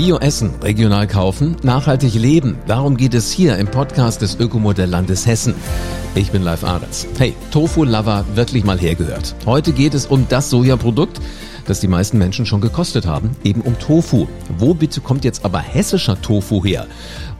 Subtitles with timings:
[0.00, 2.56] Bio-Essen, regional kaufen, nachhaltig leben.
[2.66, 5.54] Darum geht es hier im Podcast des Ökomodelllandes Hessen.
[6.14, 7.06] Ich bin Live Ahrens.
[7.18, 9.34] Hey, Tofu-Lover wirklich mal hergehört.
[9.44, 11.20] Heute geht es um das Sojaprodukt,
[11.66, 14.26] das die meisten Menschen schon gekostet haben, eben um Tofu.
[14.56, 16.86] Wo bitte kommt jetzt aber hessischer Tofu her?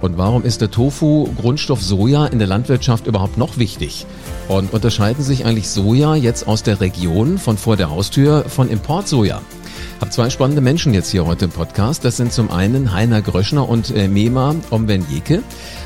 [0.03, 4.05] Und warum ist der Tofu, Grundstoff Soja in der Landwirtschaft überhaupt noch wichtig?
[4.49, 9.41] Und unterscheiden sich eigentlich Soja jetzt aus der Region von vor der Haustür von Importsoja?
[10.01, 12.07] Hab zwei spannende Menschen jetzt hier heute im Podcast.
[12.07, 15.43] Das sind zum einen Heiner Gröschner und äh, Mema Omvenjeke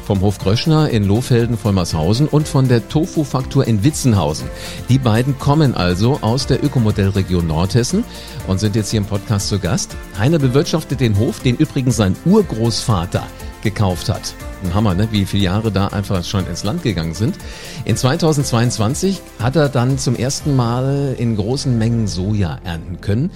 [0.06, 4.46] vom Hof Gröschner in Lohfelden-Vollmershausen und von der Tofu-Faktur in Witzenhausen.
[4.88, 8.04] Die beiden kommen also aus der Ökomodellregion Nordhessen
[8.46, 9.96] und sind jetzt hier im Podcast zu Gast.
[10.16, 13.26] Heiner bewirtschaftet den Hof, den übrigens sein Urgroßvater
[13.64, 14.34] gekauft hat.
[14.62, 15.08] Ein Hammer, ne?
[15.10, 17.36] wie viele Jahre da einfach schon ins Land gegangen sind.
[17.84, 23.30] In 2022 hat er dann zum ersten Mal in großen Mengen Soja ernten können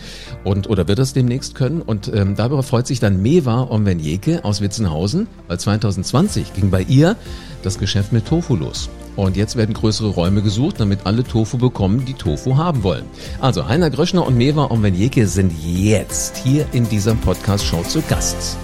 [0.44, 1.82] und oder wird es demnächst können.
[1.82, 7.16] Und ähm, darüber freut sich dann Meva Omvenjeke aus Witzenhausen, weil 2020 ging bei ihr
[7.62, 8.88] das Geschäft mit Tofu los.
[9.16, 13.04] Und jetzt werden größere Räume gesucht, damit alle Tofu bekommen, die Tofu haben wollen.
[13.40, 18.56] Also Heiner Gröschner und Meva Omvenjeke sind jetzt hier in dieser Podcast-Show zu Gast.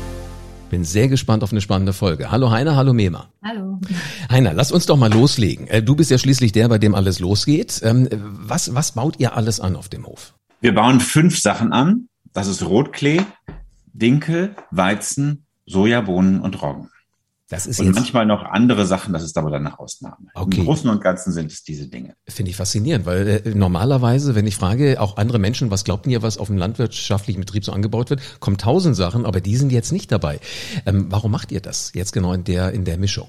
[0.75, 2.33] Bin sehr gespannt auf eine spannende Folge.
[2.33, 3.29] Hallo Heiner, hallo Mema.
[3.45, 3.81] Hallo.
[4.29, 5.69] Heiner, lass uns doch mal loslegen.
[5.69, 7.81] Äh, du bist ja schließlich der, bei dem alles losgeht.
[7.85, 10.35] Ähm, was, was baut ihr alles an auf dem Hof?
[10.61, 12.09] Wir bauen fünf Sachen an.
[12.33, 13.23] Das ist Rotklee,
[13.93, 16.91] Dinkel, Weizen, Sojabohnen und Roggen.
[17.55, 20.27] Das ist und jetzt manchmal noch andere Sachen, das ist aber dann eine Ausnahme.
[20.35, 20.59] Okay.
[20.59, 22.17] Im Großen und Ganzen sind es diese Dinge.
[22.27, 26.21] Finde ich faszinierend, weil äh, normalerweise, wenn ich frage, auch andere Menschen, was glaubt ihr,
[26.23, 29.93] was auf dem landwirtschaftlichen Betrieb so angebaut wird, kommen tausend Sachen, aber die sind jetzt
[29.93, 30.41] nicht dabei.
[30.85, 33.29] Ähm, warum macht ihr das jetzt genau in der, in der Mischung?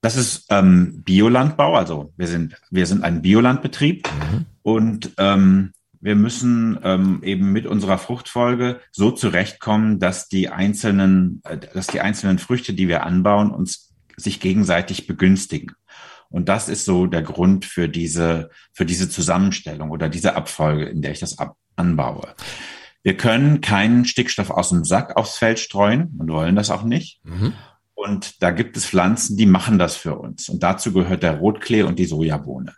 [0.00, 4.46] Das ist ähm, Biolandbau, also wir sind, wir sind ein Biolandbetrieb mhm.
[4.62, 11.56] und ähm, wir müssen ähm, eben mit unserer Fruchtfolge so zurechtkommen, dass die einzelnen, äh,
[11.58, 15.72] dass die einzelnen Früchte, die wir anbauen, uns sich gegenseitig begünstigen.
[16.28, 21.02] Und das ist so der Grund für diese, für diese Zusammenstellung oder diese Abfolge, in
[21.02, 22.34] der ich das ab anbaue.
[23.02, 27.20] Wir können keinen Stickstoff aus dem Sack aufs Feld streuen und wollen das auch nicht.
[27.24, 27.54] Mhm.
[27.94, 30.48] Und da gibt es Pflanzen, die machen das für uns.
[30.48, 32.74] Und dazu gehört der Rotklee und die Sojabohne.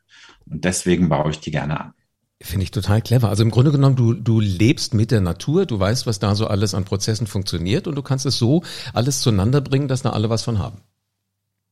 [0.47, 1.94] Und deswegen baue ich die gerne an.
[2.43, 3.28] Finde ich total clever.
[3.28, 6.47] Also im Grunde genommen, du, du lebst mit der Natur, du weißt, was da so
[6.47, 8.62] alles an Prozessen funktioniert und du kannst es so
[8.93, 10.78] alles zueinander bringen, dass da alle was von haben.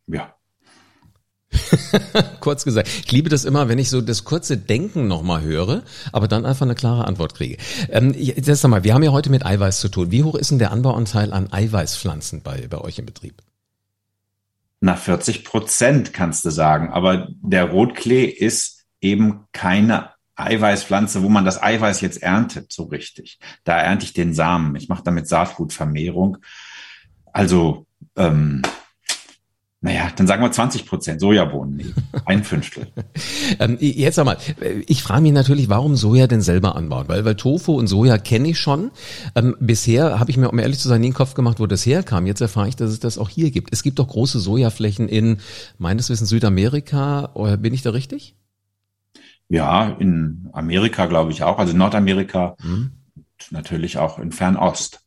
[0.06, 0.34] Ja.
[2.40, 6.28] Kurz gesagt, ich liebe das immer, wenn ich so das kurze Denken nochmal höre, aber
[6.28, 7.58] dann einfach eine klare Antwort kriege.
[7.90, 10.10] Ähm, jetzt mal, wir haben ja heute mit Eiweiß zu tun.
[10.10, 13.42] Wie hoch ist denn der Anbauanteil an Eiweißpflanzen bei, bei euch im Betrieb?
[14.80, 16.90] Na, 40 Prozent kannst du sagen.
[16.90, 23.38] Aber der Rotklee ist eben keine Eiweißpflanze, wo man das Eiweiß jetzt erntet, so richtig.
[23.64, 24.74] Da ernte ich den Samen.
[24.76, 26.38] Ich mache damit Saatgutvermehrung.
[27.32, 28.62] Also, ähm,
[29.84, 31.86] naja, dann sagen wir 20 Prozent Sojabohnen, nee,
[32.24, 32.86] ein Fünftel.
[33.58, 34.38] ähm, jetzt sag mal,
[34.86, 37.08] ich frage mich natürlich, warum Soja denn selber anbauen?
[37.08, 38.92] Weil, weil Tofu und Soja kenne ich schon.
[39.34, 41.84] Ähm, bisher habe ich mir, um ehrlich zu sein, nie den Kopf gemacht, wo das
[41.84, 42.26] herkam.
[42.26, 43.72] Jetzt erfahre ich, dass es das auch hier gibt.
[43.72, 45.38] Es gibt doch große Sojaflächen in,
[45.78, 47.32] meines Wissens, Südamerika.
[47.58, 48.36] Bin ich da richtig?
[49.52, 52.92] Ja, in Amerika glaube ich auch, also Nordamerika, mhm.
[53.50, 55.06] natürlich auch in Fernost.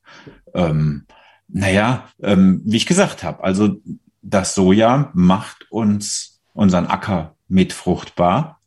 [0.53, 1.07] Ähm,
[1.47, 3.77] naja, ähm, wie ich gesagt habe, also
[4.21, 8.59] das Soja macht uns unseren Acker mit fruchtbar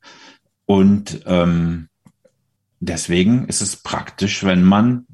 [0.67, 1.89] und ähm,
[2.81, 5.07] deswegen ist es praktisch, wenn man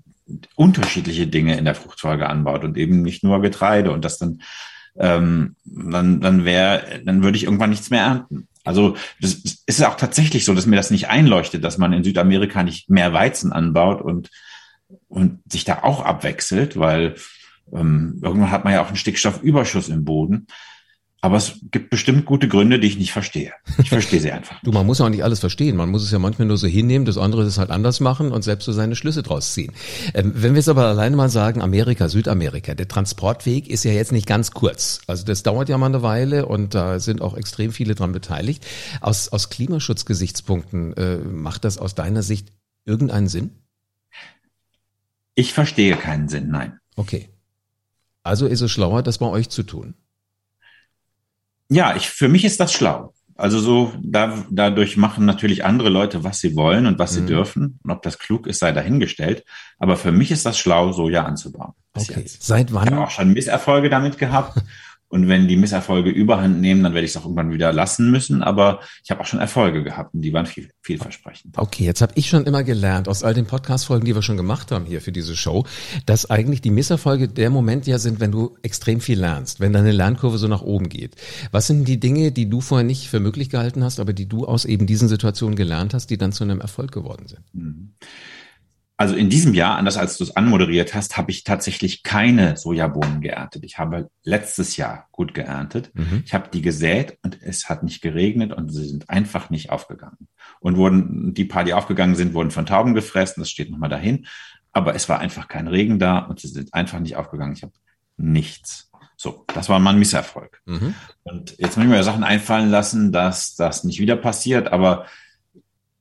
[0.55, 4.41] unterschiedliche Dinge in der Fruchtfolge anbaut und eben nicht nur Getreide und das dann
[4.97, 8.49] ähm, dann dann wäre dann würde ich irgendwann nichts mehr ernten.
[8.65, 12.63] Also das ist auch tatsächlich so, dass mir das nicht einleuchtet, dass man in Südamerika
[12.63, 14.31] nicht mehr Weizen anbaut und,
[15.09, 17.15] und sich da auch abwechselt, weil
[17.73, 20.47] ähm, irgendwann hat man ja auch einen Stickstoffüberschuss im Boden.
[21.25, 23.55] Aber es gibt bestimmt gute Gründe, die ich nicht verstehe.
[23.79, 24.61] Ich verstehe sie einfach.
[24.63, 25.75] du, man muss ja auch nicht alles verstehen.
[25.75, 28.43] Man muss es ja manchmal nur so hinnehmen, das andere ist halt anders machen und
[28.43, 29.73] selbst so seine Schlüsse draus ziehen.
[30.13, 34.13] Ähm, wenn wir jetzt aber alleine mal sagen, Amerika, Südamerika, der Transportweg ist ja jetzt
[34.13, 35.01] nicht ganz kurz.
[35.07, 38.63] Also das dauert ja mal eine Weile und da sind auch extrem viele dran beteiligt.
[39.01, 42.49] Aus, aus Klimaschutzgesichtspunkten äh, macht das aus deiner Sicht
[42.85, 43.51] irgendeinen Sinn?
[45.35, 46.79] Ich verstehe keinen Sinn, nein.
[46.97, 47.31] Okay.
[48.23, 49.95] Also ist es schlauer, das bei euch zu tun.
[51.69, 53.15] Ja, ich, für mich ist das schlau.
[53.37, 57.15] Also so, da, dadurch machen natürlich andere Leute, was sie wollen und was mhm.
[57.17, 57.81] sie dürfen.
[57.83, 59.45] Und ob das klug ist, sei dahingestellt.
[59.79, 61.73] Aber für mich ist das schlau, Soja anzubauen.
[61.95, 62.21] Okay.
[62.21, 62.43] Jetzt.
[62.45, 62.87] Seit wann?
[62.87, 64.63] Ich habe auch schon Misserfolge damit gehabt.
[65.15, 68.43] Und wenn die Misserfolge überhand nehmen, dann werde ich es auch irgendwann wieder lassen müssen.
[68.43, 71.57] Aber ich habe auch schon Erfolge gehabt und die waren viel, vielversprechend.
[71.57, 74.73] Okay, jetzt habe ich schon immer gelernt aus all den Podcast-Folgen, die wir schon gemacht
[74.73, 75.67] haben hier für diese Show,
[76.05, 79.93] dass eigentlich die Misserfolge der Moment ja sind, wenn du extrem viel lernst, wenn deine
[79.93, 81.15] Lernkurve so nach oben geht.
[81.53, 84.47] Was sind die Dinge, die du vorher nicht für möglich gehalten hast, aber die du
[84.47, 87.45] aus eben diesen Situationen gelernt hast, die dann zu einem Erfolg geworden sind?
[87.53, 87.93] Mhm.
[88.97, 93.21] Also in diesem Jahr, anders als du es anmoderiert hast, habe ich tatsächlich keine Sojabohnen
[93.21, 93.65] geerntet.
[93.65, 95.91] Ich habe letztes Jahr gut geerntet.
[95.95, 96.23] Mhm.
[96.25, 100.29] Ich habe die gesät und es hat nicht geregnet und sie sind einfach nicht aufgegangen.
[100.61, 103.41] Und wurden, die paar, die aufgegangen sind, wurden von Tauben gefressen.
[103.41, 104.27] Das steht nochmal dahin.
[104.71, 107.55] Aber es war einfach kein Regen da und sie sind einfach nicht aufgegangen.
[107.55, 107.73] Ich habe
[108.17, 108.93] nichts.
[109.17, 110.61] So, das war mein Misserfolg.
[110.67, 110.95] Mhm.
[111.25, 114.73] Und jetzt muss ich mir Sachen einfallen lassen, dass das nicht wieder passiert.
[114.73, 115.07] Aber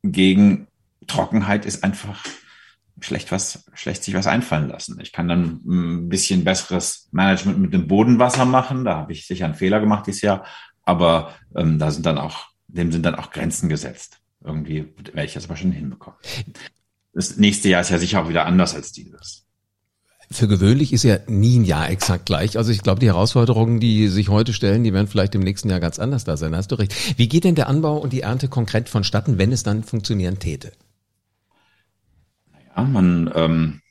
[0.03, 0.67] gegen
[1.07, 2.23] Trockenheit ist einfach
[3.05, 4.99] schlecht was, schlecht sich was einfallen lassen.
[5.01, 8.85] Ich kann dann ein bisschen besseres Management mit dem Bodenwasser machen.
[8.85, 10.45] Da habe ich sicher einen Fehler gemacht dieses Jahr.
[10.83, 14.19] Aber ähm, da sind dann auch, dem sind dann auch Grenzen gesetzt.
[14.43, 16.19] Irgendwie werde ich das aber schon hinbekommen.
[17.13, 19.45] Das nächste Jahr ist ja sicher auch wieder anders als dieses.
[20.31, 22.57] Für gewöhnlich ist ja nie ein Jahr exakt gleich.
[22.57, 25.79] Also ich glaube, die Herausforderungen, die sich heute stellen, die werden vielleicht im nächsten Jahr
[25.79, 26.55] ganz anders da sein.
[26.55, 27.19] Hast du recht.
[27.19, 30.71] Wie geht denn der Anbau und die Ernte konkret vonstatten, wenn es dann funktionieren täte?
[32.75, 33.81] Ja, man ähm,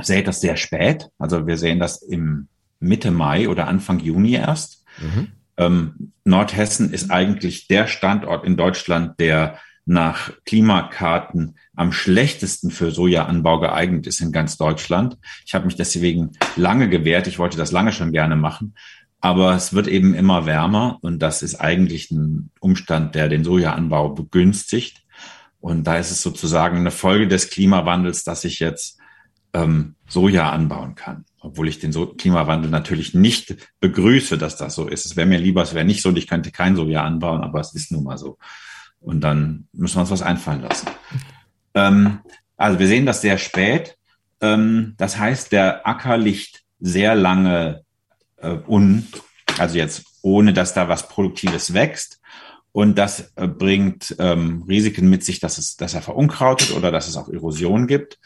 [0.00, 1.08] sät das sehr spät.
[1.18, 2.48] Also wir sehen das im
[2.80, 4.84] Mitte Mai oder Anfang Juni erst.
[4.98, 5.28] Mhm.
[5.56, 13.60] Ähm, Nordhessen ist eigentlich der Standort in Deutschland, der nach Klimakarten am schlechtesten für Sojaanbau
[13.60, 15.18] geeignet ist in ganz Deutschland.
[15.46, 17.26] Ich habe mich deswegen lange gewehrt.
[17.26, 18.74] Ich wollte das lange schon gerne machen.
[19.20, 24.10] Aber es wird eben immer wärmer und das ist eigentlich ein Umstand, der den Sojaanbau
[24.10, 25.02] begünstigt.
[25.60, 28.98] Und da ist es sozusagen eine Folge des Klimawandels, dass ich jetzt
[29.52, 31.24] ähm, Soja anbauen kann.
[31.40, 35.06] Obwohl ich den so Klimawandel natürlich nicht begrüße, dass das so ist.
[35.06, 37.60] Es wäre mir lieber, es wäre nicht so und ich könnte kein Soja anbauen, aber
[37.60, 38.38] es ist nun mal so.
[39.00, 40.88] Und dann müssen wir uns was einfallen lassen.
[41.74, 42.20] Ähm,
[42.56, 43.96] also wir sehen das sehr spät.
[44.40, 47.84] Ähm, das heißt, der Acker liegt sehr lange
[48.36, 49.06] äh, un,
[49.58, 52.19] also jetzt ohne, dass da was Produktives wächst.
[52.72, 57.08] Und das äh, bringt ähm, Risiken mit sich, dass, es, dass er verunkrautet oder dass
[57.08, 58.18] es auch Erosion gibt.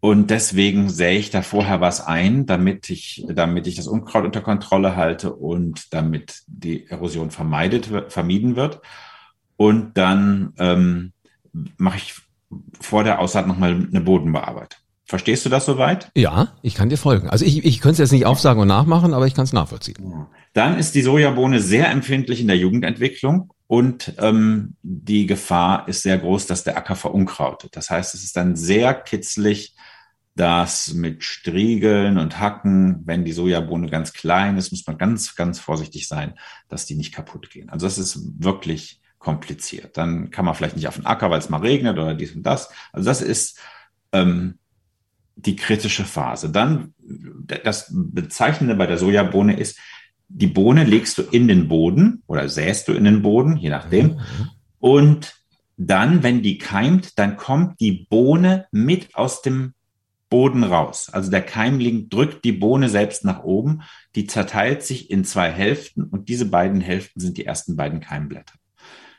[0.00, 4.40] Und deswegen sähe ich da vorher was ein, damit ich, damit ich das Unkraut unter
[4.40, 8.80] Kontrolle halte und damit die Erosion vermeidet, vermieden wird.
[9.56, 11.12] Und dann ähm,
[11.78, 12.14] mache ich
[12.80, 14.80] vor der Aussaat nochmal eine Bodenbearbeitung.
[15.06, 16.10] Verstehst du das soweit?
[16.16, 17.30] Ja, ich kann dir folgen.
[17.30, 20.26] Also ich, ich könnte es jetzt nicht aufsagen und nachmachen, aber ich kann es nachvollziehen.
[20.52, 26.18] Dann ist die Sojabohne sehr empfindlich in der Jugendentwicklung und ähm, die Gefahr ist sehr
[26.18, 27.76] groß, dass der Acker verunkrautet.
[27.76, 29.76] Das heißt, es ist dann sehr kitzlig,
[30.34, 35.60] dass mit Striegeln und Hacken, wenn die Sojabohne ganz klein ist, muss man ganz, ganz
[35.60, 36.34] vorsichtig sein,
[36.68, 37.70] dass die nicht kaputt gehen.
[37.70, 39.96] Also das ist wirklich kompliziert.
[39.96, 42.42] Dann kann man vielleicht nicht auf den Acker, weil es mal regnet oder dies und
[42.42, 42.70] das.
[42.92, 43.58] Also das ist
[44.12, 44.58] ähm,
[45.36, 46.50] die kritische Phase.
[46.50, 49.78] Dann das Bezeichnende bei der Sojabohne ist,
[50.28, 54.06] die Bohne legst du in den Boden oder säst du in den Boden, je nachdem.
[54.06, 54.50] Mhm.
[54.80, 55.34] Und
[55.76, 59.74] dann, wenn die keimt, dann kommt die Bohne mit aus dem
[60.28, 61.08] Boden raus.
[61.12, 63.82] Also der Keimling drückt die Bohne selbst nach oben,
[64.16, 68.54] die zerteilt sich in zwei Hälften und diese beiden Hälften sind die ersten beiden Keimblätter.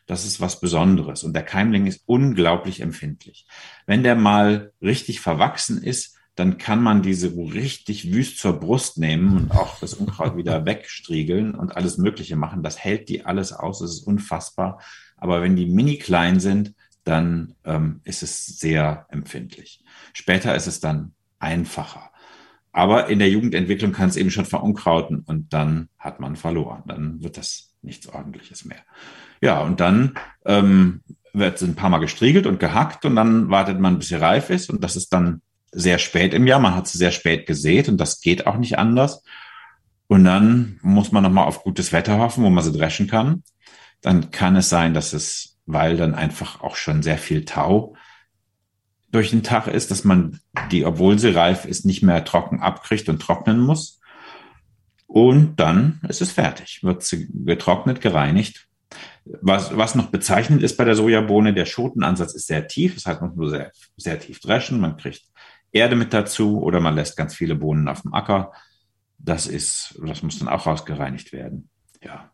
[0.07, 3.45] Das ist was Besonderes und der Keimling ist unglaublich empfindlich.
[3.85, 9.35] Wenn der mal richtig verwachsen ist, dann kann man diese richtig wüst zur Brust nehmen
[9.35, 12.63] und auch das Unkraut wieder wegstriegeln und alles Mögliche machen.
[12.63, 14.79] Das hält die alles aus, das ist unfassbar.
[15.17, 19.83] Aber wenn die mini klein sind, dann ähm, ist es sehr empfindlich.
[20.13, 22.11] Später ist es dann einfacher.
[22.71, 26.83] Aber in der Jugendentwicklung kann es eben schon verunkrauten und dann hat man verloren.
[26.85, 28.83] Dann wird das nichts Ordentliches mehr.
[29.41, 31.01] Ja, und dann ähm,
[31.33, 34.69] wird ein paar Mal gestriegelt und gehackt und dann wartet man, bis sie reif ist
[34.69, 35.41] und das ist dann
[35.71, 36.59] sehr spät im Jahr.
[36.59, 39.23] Man hat sie sehr spät gesät und das geht auch nicht anders.
[40.07, 43.43] Und dann muss man nochmal auf gutes Wetter hoffen, wo man sie dreschen kann.
[44.01, 47.95] Dann kann es sein, dass es, weil dann einfach auch schon sehr viel Tau
[49.11, 50.39] durch den Tag ist, dass man
[50.71, 53.99] die, obwohl sie reif ist, nicht mehr trocken abkriegt und trocknen muss.
[55.07, 58.66] Und dann ist es fertig, wird sie getrocknet, gereinigt.
[59.41, 63.21] Was, was noch bezeichnend ist bei der Sojabohne, der Schotenansatz ist sehr tief, das heißt,
[63.21, 65.23] man muss nur sehr, sehr tief dreschen, man kriegt
[65.71, 68.53] Erde mit dazu oder man lässt ganz viele Bohnen auf dem Acker.
[69.19, 71.69] Das ist, das muss dann auch rausgereinigt werden.
[72.03, 72.31] Ja.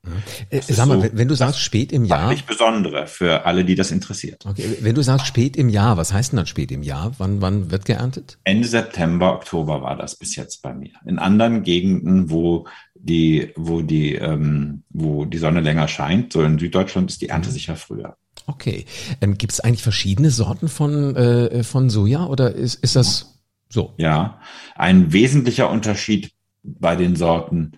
[0.49, 2.29] Äh, sag mal, so wenn du sagst spät im Jahr.
[2.29, 4.45] Nicht besondere für alle, die das interessiert.
[4.45, 7.13] Okay, wenn du sagst spät im Jahr, was heißt denn dann spät im Jahr?
[7.17, 8.37] Wann, wann wird geerntet?
[8.43, 10.91] Ende September, Oktober war das bis jetzt bei mir.
[11.05, 12.67] In anderen Gegenden, wo
[13.03, 16.33] die, wo die, ähm, wo die Sonne länger scheint.
[16.33, 17.53] So in Süddeutschland ist die Ernte mhm.
[17.53, 18.17] sicher früher.
[18.47, 18.85] Okay.
[19.21, 23.93] Ähm, Gibt es eigentlich verschiedene Sorten von, äh, von Soja oder ist, ist das so?
[23.97, 24.39] Ja,
[24.75, 26.31] ein wesentlicher Unterschied
[26.63, 27.73] bei den Sorten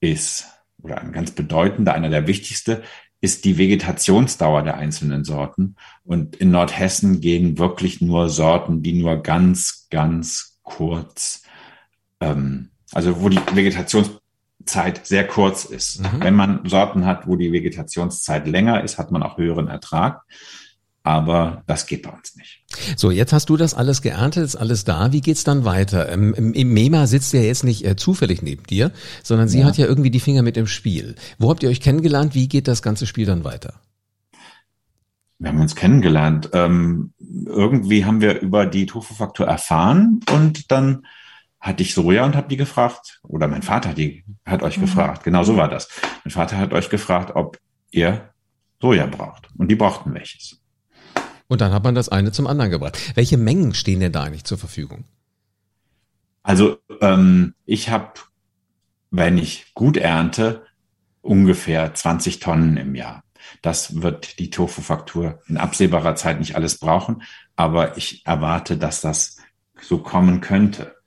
[0.00, 0.46] ist,
[0.82, 2.82] oder ein ganz bedeutender, einer der wichtigste,
[3.20, 5.76] ist die Vegetationsdauer der einzelnen Sorten.
[6.04, 11.42] Und in Nordhessen gehen wirklich nur Sorten, die nur ganz, ganz kurz,
[12.20, 13.40] ähm, also wo die
[14.58, 16.00] Vegetationszeit sehr kurz ist.
[16.00, 16.20] Mhm.
[16.20, 20.22] Wenn man Sorten hat, wo die Vegetationszeit länger ist, hat man auch höheren Ertrag.
[21.04, 22.64] Aber das geht bei uns nicht.
[22.96, 25.10] So, jetzt hast du das alles geerntet, ist alles da.
[25.10, 26.10] Wie geht's dann weiter?
[26.10, 29.66] Ähm, Im MEMA sitzt ja jetzt nicht äh, zufällig neben dir, sondern sie ja.
[29.66, 31.14] hat ja irgendwie die Finger mit im Spiel.
[31.38, 32.34] Wo habt ihr euch kennengelernt?
[32.34, 33.80] Wie geht das ganze Spiel dann weiter?
[35.38, 36.50] Wir haben uns kennengelernt.
[36.52, 37.12] Ähm,
[37.46, 41.06] irgendwie haben wir über die Tofu-Faktor erfahren und dann
[41.60, 44.82] hatte ich Soja und habe die gefragt, oder mein Vater hat, die, hat euch mhm.
[44.82, 45.88] gefragt, genau so war das.
[46.24, 47.58] Mein Vater hat euch gefragt, ob
[47.90, 48.32] ihr
[48.80, 49.48] Soja braucht.
[49.56, 50.60] Und die brauchten welches.
[51.48, 53.16] Und dann hat man das eine zum anderen gebracht.
[53.16, 55.04] Welche Mengen stehen denn da eigentlich zur Verfügung?
[56.42, 58.12] Also ähm, ich habe,
[59.10, 60.64] wenn ich gut ernte,
[61.22, 63.24] ungefähr 20 Tonnen im Jahr.
[63.62, 67.22] Das wird die Tofu-Faktur in absehbarer Zeit nicht alles brauchen,
[67.56, 69.38] aber ich erwarte, dass das
[69.80, 70.97] so kommen könnte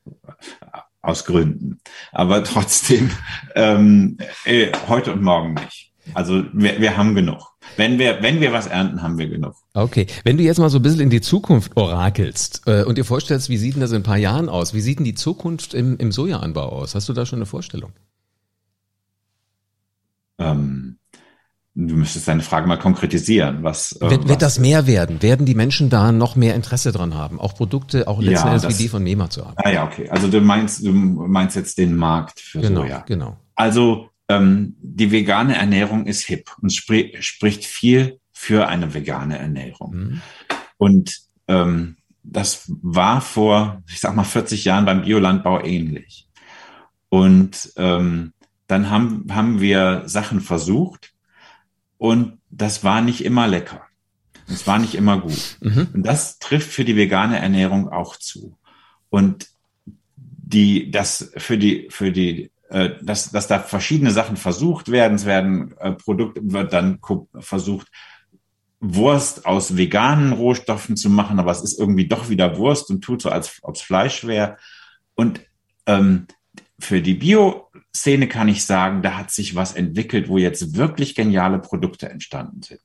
[1.02, 1.80] aus Gründen.
[2.12, 3.12] Aber trotzdem
[3.56, 5.92] ähm, äh, heute und morgen nicht.
[6.14, 7.52] Also wir, wir haben genug.
[7.78, 9.56] Wenn wir, wenn wir was ernten, haben wir genug.
[9.74, 10.08] Okay.
[10.24, 13.50] Wenn du jetzt mal so ein bisschen in die Zukunft orakelst äh, und dir vorstellst,
[13.50, 14.74] wie sieht denn das in ein paar Jahren aus?
[14.74, 16.96] Wie sieht denn die Zukunft im, im Sojaanbau aus?
[16.96, 17.94] Hast du da schon eine Vorstellung?
[20.40, 20.91] Ähm,
[21.74, 23.64] du müsstest deine Frage mal konkretisieren.
[23.64, 25.22] Was, äh, wird, wird das mehr werden?
[25.22, 28.70] Werden die Menschen da noch mehr Interesse dran haben, auch Produkte, auch letzten ja, Endes
[28.70, 29.56] wie die von Mema zu haben?
[29.58, 30.10] Ah ja, okay.
[30.10, 33.04] Also du meinst, du meinst jetzt den Markt für genau, Soja.
[33.08, 33.38] Genau.
[33.56, 39.96] Also ähm, die vegane Ernährung ist hip und spri spricht viel für eine vegane Ernährung.
[39.96, 40.22] Mhm.
[40.78, 46.28] Und ähm, das war vor, ich sag mal, 40 Jahren beim Biolandbau ähnlich.
[47.10, 48.34] Und ähm,
[48.68, 51.11] dann haben, haben wir Sachen versucht
[52.02, 53.84] und das war nicht immer lecker.
[54.48, 55.58] Es war nicht immer gut.
[55.60, 55.90] Mhm.
[55.94, 58.58] Und das trifft für die vegane Ernährung auch zu.
[59.12, 59.50] Und
[59.86, 65.14] die, das für die, für die äh, dass, dass da verschiedene Sachen versucht werden.
[65.14, 66.98] Es werden äh, Produkte, wird dann
[67.40, 67.86] versucht,
[68.80, 73.22] Wurst aus veganen Rohstoffen zu machen, aber es ist irgendwie doch wieder Wurst und tut
[73.22, 74.58] so, als ob es Fleisch wäre.
[75.14, 75.42] Und
[75.86, 76.26] ähm,
[76.80, 77.14] für die
[77.92, 82.62] Bio-Szene kann ich sagen, da hat sich was entwickelt, wo jetzt wirklich geniale Produkte entstanden
[82.62, 82.82] sind.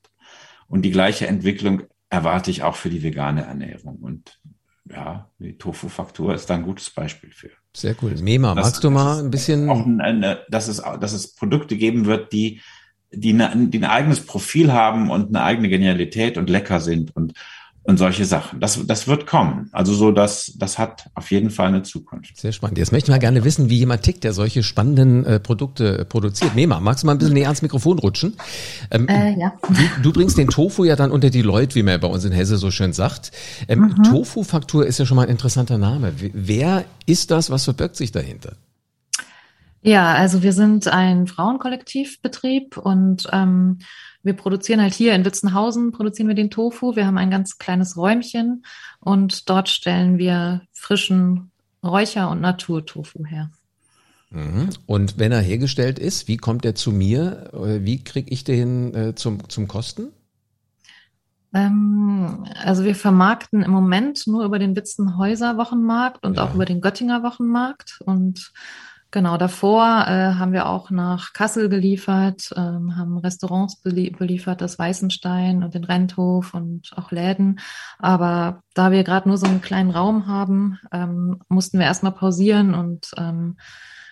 [0.67, 3.97] Und die gleiche Entwicklung erwarte ich auch für die vegane Ernährung.
[3.97, 4.39] Und
[4.89, 7.49] ja, die Tofu-Faktur ist da ein gutes Beispiel für.
[7.75, 8.15] Sehr cool.
[8.21, 9.69] Mema, das, magst du mal ein bisschen?
[9.69, 12.61] Auch eine, dass, es, dass es Produkte geben wird, die,
[13.11, 17.33] die, eine, die ein eigenes Profil haben und eine eigene Genialität und lecker sind und
[17.87, 18.59] und solche Sachen.
[18.59, 19.69] Das, das wird kommen.
[19.71, 22.37] Also so, das, das hat auf jeden Fall eine Zukunft.
[22.37, 22.77] Sehr spannend.
[22.77, 26.53] Jetzt möchte ich mal gerne wissen, wie jemand tickt, der solche spannenden äh, Produkte produziert.
[26.53, 28.35] Mema, magst du mal ein bisschen näher ans Mikrofon rutschen?
[28.91, 29.53] Ähm, äh, ja.
[29.69, 32.33] Du, du, bringst den Tofu ja dann unter die Leute, wie man bei uns in
[32.33, 33.31] Hesse so schön sagt.
[33.69, 34.03] Ähm, mhm.
[34.03, 36.11] Tofu-Faktur ist ja schon mal ein interessanter Name.
[36.33, 37.49] Wer ist das?
[37.51, 38.57] Was verbirgt sich dahinter?
[39.81, 43.79] Ja, also wir sind ein Frauenkollektivbetrieb und ähm,
[44.27, 46.95] wir produzieren halt hier in Witzenhausen, produzieren wir den Tofu.
[46.95, 48.63] Wir haben ein ganz kleines Räumchen
[48.99, 51.49] und dort stellen wir frischen
[51.83, 53.49] Räucher- und Naturtofu her.
[54.29, 54.69] Mhm.
[54.85, 57.51] Und wenn er hergestellt ist, wie kommt er zu mir?
[57.53, 60.09] Äh, wie kriege ich den äh, zum, zum Kosten?
[61.53, 66.43] Ähm, also wir vermarkten im Moment nur über den Witzenhäuser Wochenmarkt und ja.
[66.43, 68.51] auch über den Göttinger Wochenmarkt und
[69.17, 74.77] Genau, davor äh, haben wir auch nach Kassel geliefert, ähm, haben Restaurants belie beliefert, das
[74.77, 77.59] Weißenstein und den Renthof und auch Läden.
[77.97, 82.75] Aber da wir gerade nur so einen kleinen Raum haben, ähm, mussten wir erstmal pausieren
[82.75, 83.57] und ähm,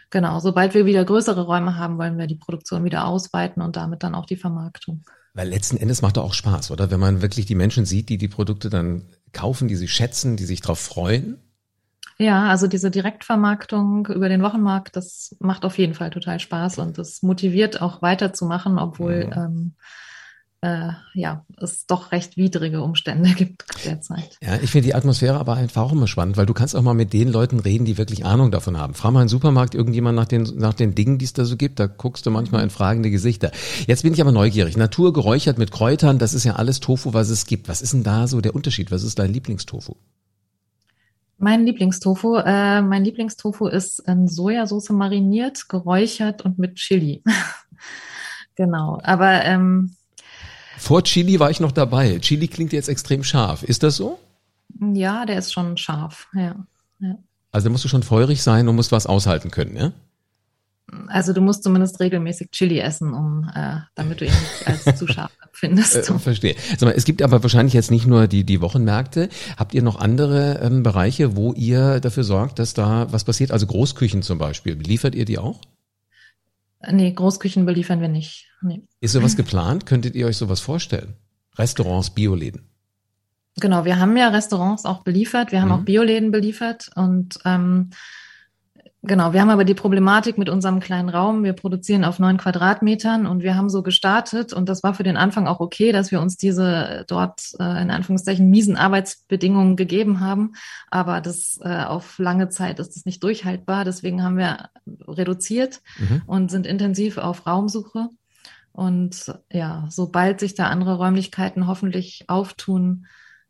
[0.09, 4.01] genau, sobald wir wieder größere Räume haben, wollen wir die Produktion wieder ausweiten und damit
[4.01, 5.03] dann auch die Vermarktung.
[5.35, 6.89] Weil letzten Endes macht doch auch Spaß, oder?
[6.89, 10.45] Wenn man wirklich die Menschen sieht, die die Produkte dann kaufen, die sie schätzen, die
[10.45, 11.37] sich darauf freuen
[12.17, 16.97] ja, also diese Direktvermarktung über den Wochenmarkt, das macht auf jeden Fall total Spaß und
[16.97, 19.33] das motiviert auch weiterzumachen, obwohl mhm.
[19.33, 19.75] ähm,
[20.61, 24.37] äh, ja, es doch recht widrige Umstände gibt derzeit.
[24.41, 26.93] Ja, ich finde die Atmosphäre aber einfach auch immer spannend, weil du kannst auch mal
[26.93, 28.93] mit den Leuten reden, die wirklich Ahnung davon haben.
[28.93, 31.79] Frag mal im Supermarkt irgendjemand nach den, nach den Dingen, die es da so gibt,
[31.79, 33.51] da guckst du manchmal in fragende Gesichter.
[33.85, 34.77] Jetzt bin ich aber neugierig.
[34.77, 37.67] Natur geräuchert mit Kräutern, das ist ja alles Tofu, was es gibt.
[37.67, 38.89] Was ist denn da so der Unterschied?
[38.89, 39.95] Was ist dein Lieblingstofu?
[41.37, 47.23] Mein Lieblingstofu, äh, mein Lieblingstofu ist in Sojasauce mariniert, geräuchert und mit Chili.
[48.55, 49.91] genau, aber ähm,
[50.77, 52.19] vor Chili war ich noch dabei.
[52.19, 53.63] Chili klingt jetzt extrem scharf.
[53.63, 54.19] Ist das so?
[54.79, 56.55] Ja, der ist schon scharf, ja.
[56.99, 57.17] ja.
[57.51, 59.91] Also da musst du schon feurig sein und musst was aushalten können, ja?
[61.15, 65.07] Also du musst zumindest regelmäßig Chili essen, um äh, damit du ihn nicht als zu
[65.07, 65.95] scharf findest.
[65.95, 66.57] Äh, verstehe.
[66.81, 69.29] Mal, es gibt aber wahrscheinlich jetzt nicht nur die die Wochenmärkte.
[69.55, 73.51] Habt ihr noch andere ähm, Bereiche, wo ihr dafür sorgt, dass da was passiert?
[73.51, 74.73] Also Großküchen zum Beispiel.
[74.73, 75.61] Liefert ihr die auch?
[76.91, 78.49] Nee, Großküchen beliefern wir nicht.
[78.61, 78.81] Nee.
[78.99, 79.85] Ist sowas geplant?
[79.85, 81.13] Könntet ihr euch sowas vorstellen?
[81.57, 82.67] Restaurants, Bioläden?
[83.61, 85.75] Genau, wir haben ja Restaurants auch beliefert, wir haben mhm.
[85.75, 87.91] auch Bioläden beliefert und ähm,
[89.07, 91.43] Genau, wir haben aber die Problematik mit unserem kleinen Raum.
[91.43, 95.15] Wir produzieren auf neun Quadratmetern und wir haben so gestartet und das war für den
[95.15, 100.53] Anfang auch okay, dass wir uns diese dort äh, in Anführungszeichen miesen Arbeitsbedingungen gegeben haben.
[100.89, 103.85] Aber das äh, auf lange Zeit ist das nicht durchhaltbar.
[103.85, 104.69] Deswegen haben wir
[105.07, 106.23] reduziert mhm.
[106.25, 108.09] und sind intensiv auf Raumsuche.
[108.71, 113.05] Und ja, sobald sich da andere Räumlichkeiten hoffentlich auftun,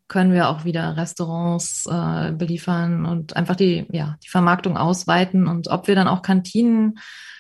[0.08, 5.48] können wir auch wieder Restaurants äh, beliefern und einfach die, ja, die Vermarktung ausweiten.
[5.48, 7.00] Und ob wir dann auch Kantinen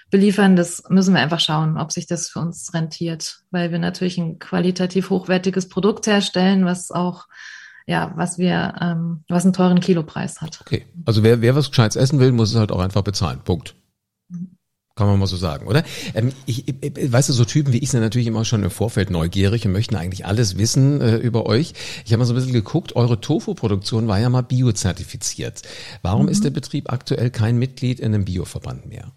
[0.09, 4.17] beliefern, das müssen wir einfach schauen, ob sich das für uns rentiert, weil wir natürlich
[4.17, 7.25] ein qualitativ hochwertiges Produkt herstellen, was auch
[7.87, 10.59] ja, was wir, ähm, was einen teuren Kilopreis hat.
[10.61, 13.41] Okay, also wer, wer was Gescheites essen will, muss es halt auch einfach bezahlen.
[13.43, 13.75] Punkt.
[14.97, 15.83] Kann man mal so sagen, oder?
[16.13, 19.09] Ähm, ich, ich, weißt du, so Typen wie ich sind natürlich immer schon im Vorfeld
[19.09, 21.73] neugierig und möchten eigentlich alles wissen äh, über euch.
[22.05, 25.63] Ich habe mal so ein bisschen geguckt, eure Tofu-Produktion war ja mal biozertifiziert.
[26.01, 26.31] Warum mhm.
[26.31, 29.11] ist der Betrieb aktuell kein Mitglied in einem Bioverband mehr?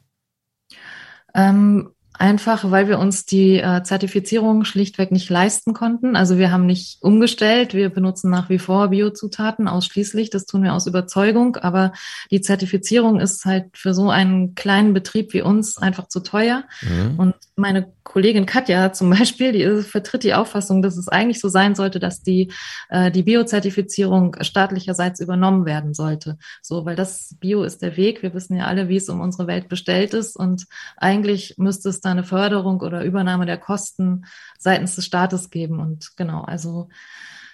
[1.33, 6.17] Ähm, Einfach, weil wir uns die äh, Zertifizierung schlichtweg nicht leisten konnten.
[6.17, 7.75] Also wir haben nicht umgestellt.
[7.75, 10.29] Wir benutzen nach wie vor Biozutaten ausschließlich.
[10.29, 11.57] Das tun wir aus Überzeugung.
[11.57, 11.93] Aber
[12.33, 16.65] die Zertifizierung ist halt für so einen kleinen Betrieb wie uns einfach zu teuer.
[16.83, 17.19] Mhm.
[17.19, 21.75] Und meine Kollegin Katja zum Beispiel, die vertritt die Auffassung, dass es eigentlich so sein
[21.75, 22.51] sollte, dass die,
[22.89, 26.39] äh, die Biozertifizierung staatlicherseits übernommen werden sollte.
[26.63, 28.23] So, weil das Bio ist der Weg.
[28.23, 30.37] Wir wissen ja alle, wie es um unsere Welt bestellt ist.
[30.37, 30.67] Und
[30.97, 34.25] eigentlich müsste es da eine Förderung oder Übernahme der Kosten
[34.59, 35.79] seitens des Staates geben.
[35.79, 36.89] Und genau, also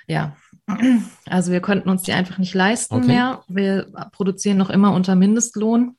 [0.07, 0.37] ja,
[1.27, 3.07] also wir könnten uns die einfach nicht leisten okay.
[3.07, 3.43] mehr.
[3.49, 5.97] Wir produzieren noch immer unter Mindestlohn.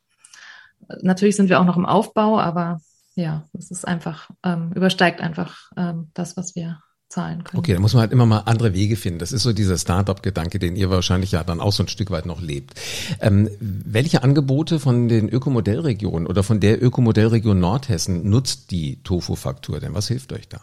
[1.01, 2.79] Natürlich sind wir auch noch im Aufbau, aber
[3.15, 7.59] ja, es ist einfach, ähm, übersteigt einfach ähm, das, was wir zahlen können.
[7.59, 9.19] Okay, da muss man halt immer mal andere Wege finden.
[9.19, 12.25] Das ist so dieser Startup-Gedanke, den ihr wahrscheinlich ja dann auch so ein Stück weit
[12.25, 12.73] noch lebt.
[13.21, 19.93] Ähm, welche Angebote von den Ökomodellregionen oder von der Ökomodellregion Nordhessen nutzt die Tofu-Faktur denn?
[19.93, 20.61] Was hilft euch da?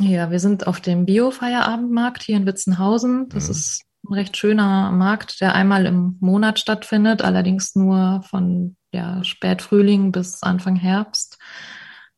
[0.00, 3.28] Ja, wir sind auf dem Bio-Feierabendmarkt hier in Witzenhausen.
[3.28, 3.50] Das mhm.
[3.52, 10.12] ist ein recht schöner Markt, der einmal im Monat stattfindet, allerdings nur von ja, Spätfrühling
[10.12, 11.38] bis Anfang Herbst.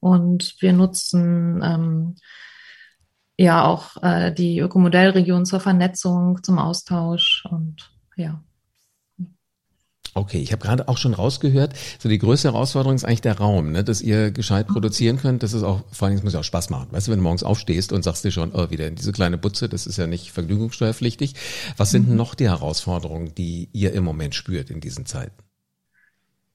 [0.01, 2.17] Und wir nutzen ähm,
[3.39, 8.43] ja auch äh, die Ökomodellregion zur Vernetzung, zum Austausch und ja.
[10.17, 13.73] Okay, ich habe gerade auch schon rausgehört, so die größte Herausforderung ist eigentlich der Raum,
[13.73, 13.85] ne?
[13.85, 15.43] dass ihr gescheit produzieren könnt.
[15.43, 16.89] Das ist auch, vor allem, es muss ja auch Spaß machen.
[16.91, 19.37] Weißt du, wenn du morgens aufstehst und sagst dir schon, oh, wieder in diese kleine
[19.37, 21.35] Butze, das ist ja nicht vergnügungssteuerpflichtig.
[21.77, 22.17] Was sind mhm.
[22.17, 25.35] noch die Herausforderungen, die ihr im Moment spürt in diesen Zeiten?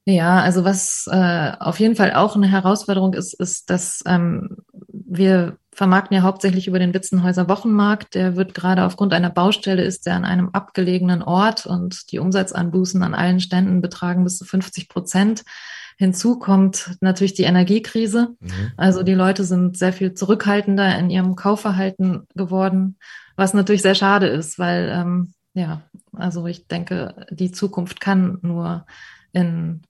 [0.05, 5.57] Ja, also was äh, auf jeden Fall auch eine Herausforderung ist, ist, dass ähm, wir
[5.73, 8.15] vermarkten ja hauptsächlich über den Witzenhäuser Wochenmarkt.
[8.15, 13.01] Der wird gerade aufgrund einer Baustelle ist der an einem abgelegenen Ort und die Umsatzanbußen
[13.03, 15.43] an allen Ständen betragen bis zu 50 Prozent.
[15.97, 18.35] Hinzu kommt natürlich die Energiekrise.
[18.39, 18.71] Mhm.
[18.75, 22.97] Also die Leute sind sehr viel zurückhaltender in ihrem Kaufverhalten geworden,
[23.35, 28.85] was natürlich sehr schade ist, weil ähm, ja, also ich denke, die Zukunft kann nur
[29.33, 29.81] in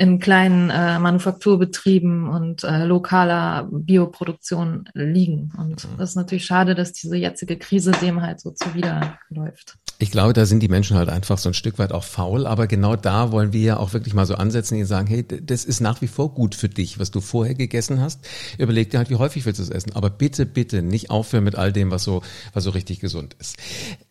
[0.00, 5.52] in kleinen äh, Manufakturbetrieben und äh, lokaler Bioproduktion liegen.
[5.58, 5.98] Und mhm.
[5.98, 9.76] das ist natürlich schade, dass diese jetzige Krise dem halt so zuwiderläuft.
[9.98, 12.66] Ich glaube, da sind die Menschen halt einfach so ein Stück weit auch faul, aber
[12.66, 15.82] genau da wollen wir ja auch wirklich mal so ansetzen, die sagen, hey, das ist
[15.82, 18.26] nach wie vor gut für dich, was du vorher gegessen hast.
[18.56, 21.56] Überleg dir halt, wie häufig willst du es essen, aber bitte, bitte nicht aufhören mit
[21.56, 22.22] all dem, was so,
[22.54, 23.58] was so richtig gesund ist.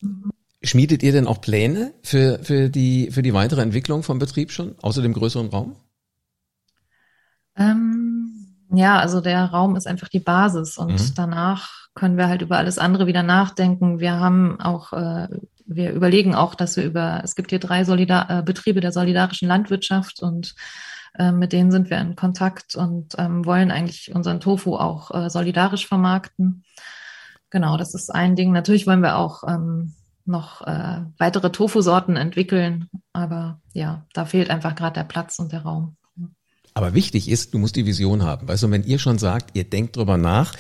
[0.02, 0.30] Mhm.
[0.62, 4.76] Schmiedet ihr denn auch Pläne für, für, die, für die weitere Entwicklung vom Betrieb schon,
[4.82, 5.76] außer dem größeren Raum?
[7.56, 11.14] Ähm, ja, also der Raum ist einfach die Basis und mhm.
[11.16, 14.00] danach können wir halt über alles andere wieder nachdenken.
[14.00, 15.28] Wir haben auch, äh,
[15.66, 19.48] wir überlegen auch, dass wir über, es gibt hier drei Solidar äh, Betriebe der solidarischen
[19.48, 20.56] Landwirtschaft und
[21.18, 25.30] äh, mit denen sind wir in Kontakt und ähm, wollen eigentlich unseren Tofu auch äh,
[25.30, 26.64] solidarisch vermarkten.
[27.50, 28.52] Genau, das ist ein Ding.
[28.52, 29.96] Natürlich wollen wir auch ähm,
[30.30, 32.88] noch äh, weitere Tofu-Sorten entwickeln.
[33.14, 35.98] Aber ja, da fehlt einfach gerade der Platz und der Raum.
[36.76, 38.48] Aber wichtig ist, du musst die Vision haben.
[38.48, 40.54] Weißt du, wenn ihr schon sagt, ihr denkt drüber nach.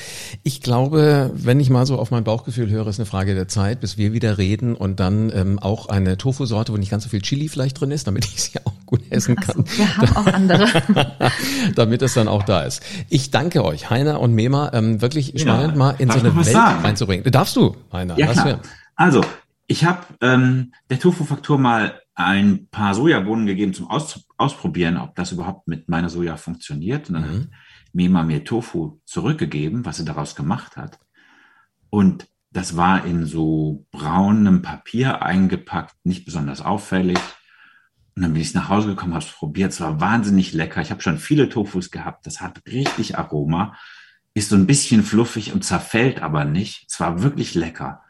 [0.43, 3.79] Ich glaube, wenn ich mal so auf mein Bauchgefühl höre, ist eine Frage der Zeit,
[3.79, 7.21] bis wir wieder reden und dann ähm, auch eine Tofu-Sorte, wo nicht ganz so viel
[7.21, 9.65] Chili vielleicht drin ist, damit ich sie auch gut essen kann.
[9.65, 10.67] So, wir haben auch andere.
[11.75, 12.81] damit es dann auch da ist.
[13.07, 16.47] Ich danke euch, Heiner und Mema, ähm, wirklich ja, spannend mal in so eine Welt
[16.47, 16.83] sagen?
[16.83, 17.31] reinzubringen.
[17.31, 18.17] Darfst du, Heiner?
[18.17, 18.59] Ja, klar.
[18.95, 19.23] Also,
[19.69, 25.31] ich habe ähm, der Tofu-Faktur mal ein paar Sojabohnen gegeben zum Aus Ausprobieren, ob das
[25.31, 27.07] überhaupt mit meiner Soja funktioniert.
[27.07, 27.41] Und dann mhm.
[27.41, 27.49] hat
[27.93, 30.97] Mima mir Tofu zurückgegeben, was sie daraus gemacht hat.
[31.91, 37.19] Und das war in so braunem Papier eingepackt, nicht besonders auffällig.
[38.15, 39.71] Und dann bin ich nach Hause gekommen, habe es probiert.
[39.71, 40.81] Es war wahnsinnig lecker.
[40.81, 42.25] Ich habe schon viele Tofus gehabt.
[42.25, 43.75] Das hat richtig Aroma.
[44.33, 46.87] Ist so ein bisschen fluffig und zerfällt aber nicht.
[46.89, 48.01] Es war wirklich lecker.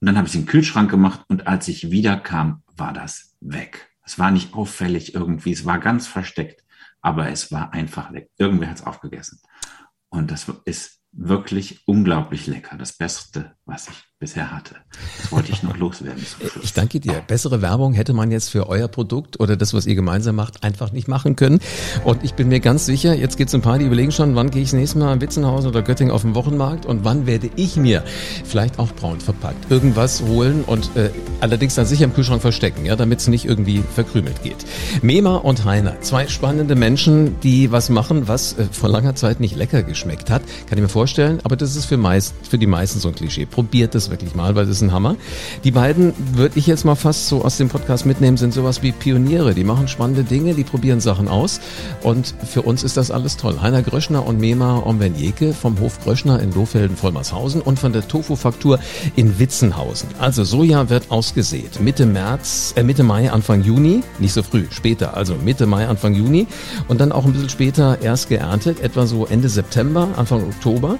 [0.00, 3.36] Und dann habe ich es in den Kühlschrank gemacht und als ich wiederkam, war das
[3.40, 3.90] weg.
[4.04, 6.64] Es war nicht auffällig irgendwie, es war ganz versteckt,
[7.00, 8.30] aber es war einfach weg.
[8.36, 9.40] Irgendwer hat es aufgegessen.
[10.08, 12.76] Und das ist wirklich unglaublich lecker.
[12.76, 14.76] Das Beste, was ich bisher hatte.
[15.20, 16.24] Das wollte ich noch loswerden.
[16.62, 17.22] Ich danke dir.
[17.26, 20.92] Bessere Werbung hätte man jetzt für euer Produkt oder das, was ihr gemeinsam macht, einfach
[20.92, 21.60] nicht machen können.
[22.04, 24.50] Und ich bin mir ganz sicher, jetzt gibt es ein paar, die überlegen schon, wann
[24.50, 27.50] gehe ich das nächste Mal in Witzenhausen oder Göttingen auf den Wochenmarkt und wann werde
[27.56, 28.02] ich mir
[28.44, 31.10] vielleicht auch braun verpackt irgendwas holen und äh,
[31.40, 34.64] allerdings dann sicher im Kühlschrank verstecken, ja, damit es nicht irgendwie verkrümelt geht.
[35.02, 39.54] Mema und Heiner, zwei spannende Menschen, die was machen, was äh, vor langer Zeit nicht
[39.54, 43.00] lecker geschmeckt hat, kann ich mir vorstellen, aber das ist für, meist, für die meisten
[43.00, 43.44] so ein Klischee.
[43.44, 45.16] Probiert es wirklich mal, weil das ist ein Hammer.
[45.64, 48.92] Die beiden würde ich jetzt mal fast so aus dem Podcast mitnehmen, sind sowas wie
[48.92, 49.54] Pioniere.
[49.54, 51.60] Die machen spannende Dinge, die probieren Sachen aus.
[52.02, 53.60] Und für uns ist das alles toll.
[53.60, 58.78] Heiner Gröschner und Mema Omvenjeke vom Hof Gröschner in Lohfelden-Vollmershausen und von der Tofu-Faktur
[59.16, 60.08] in Witzenhausen.
[60.20, 61.80] Also Soja wird ausgesät.
[61.80, 64.02] Mitte März, äh Mitte Mai, Anfang Juni.
[64.20, 65.16] Nicht so früh, später.
[65.16, 66.46] Also Mitte Mai, Anfang Juni.
[66.86, 68.80] Und dann auch ein bisschen später erst geerntet.
[68.80, 70.98] Etwa so Ende September, Anfang Oktober.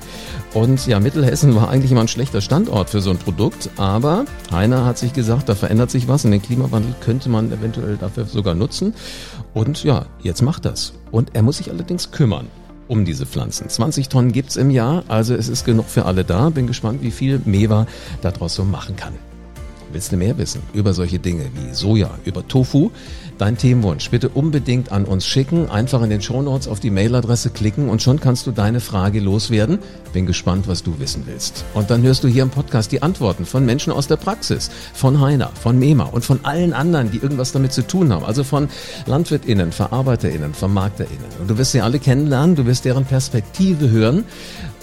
[0.52, 4.84] Und ja, Mittelhessen war eigentlich immer ein schlechter Standort für so ein Produkt, aber Heiner
[4.84, 8.54] hat sich gesagt, da verändert sich was und den Klimawandel könnte man eventuell dafür sogar
[8.54, 8.94] nutzen.
[9.52, 10.92] Und ja, jetzt macht das.
[11.10, 12.46] Und er muss sich allerdings kümmern
[12.86, 13.68] um diese Pflanzen.
[13.68, 16.50] 20 Tonnen gibt's im Jahr, also es ist genug für alle da.
[16.50, 17.88] Bin gespannt, wie viel Mewa
[18.22, 19.14] daraus so machen kann.
[19.92, 22.90] Willst du mehr wissen über solche Dinge wie Soja, über Tofu?
[23.38, 25.68] Dein Themenwunsch bitte unbedingt an uns schicken.
[25.68, 29.78] Einfach in den Shownotes auf die Mailadresse klicken und schon kannst du deine Frage loswerden.
[30.12, 31.64] Bin gespannt, was du wissen willst.
[31.74, 35.20] Und dann hörst du hier im Podcast die Antworten von Menschen aus der Praxis, von
[35.20, 38.24] Heiner, von Mema und von allen anderen, die irgendwas damit zu tun haben.
[38.24, 38.68] Also von
[39.06, 41.24] LandwirtInnen, VerarbeiterInnen, VermarkterInnen.
[41.40, 44.24] Und du wirst sie alle kennenlernen, du wirst deren Perspektive hören.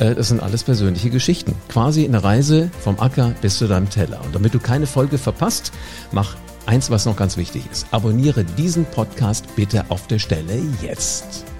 [0.02, 1.54] Äh, das sind alles persönliche Geschichten.
[1.70, 4.20] Quasi eine Reise vom Acker bis zu deinem Teller.
[4.26, 5.72] Und damit du keine Folge verpasst,
[6.12, 6.36] mach
[6.68, 7.88] Eins, was noch ganz wichtig ist.
[7.92, 11.51] Abonniere diesen Podcast bitte auf der Stelle jetzt.